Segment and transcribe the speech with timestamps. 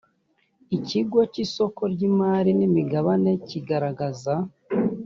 [0.77, 4.33] ikigo cy isoko ry imari n imigabane kigaragaza